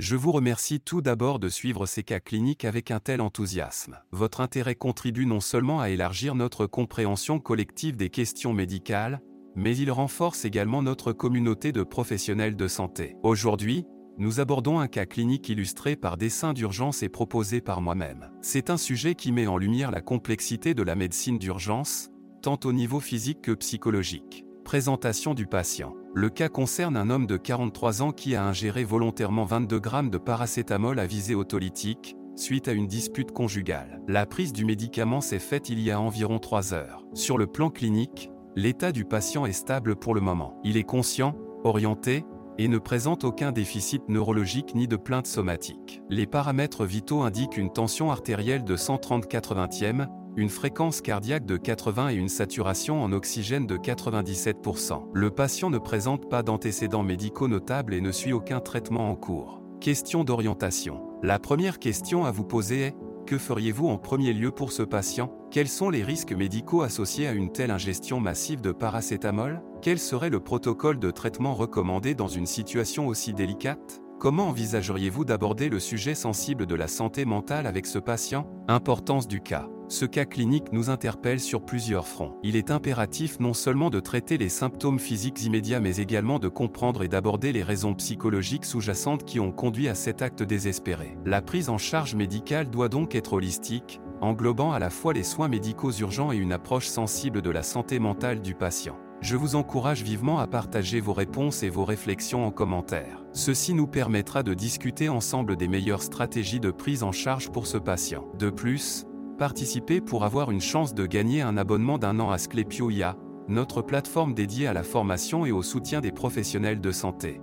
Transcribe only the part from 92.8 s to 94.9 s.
donc être holistique, englobant à la